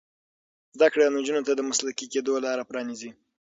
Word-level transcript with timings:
زده 0.75 0.87
کړه 0.93 1.13
نجونو 1.17 1.41
ته 1.47 1.51
د 1.55 1.61
مسلکي 1.69 2.05
کیدو 2.13 2.33
لار 2.45 2.59
پرانیزي. 2.69 3.11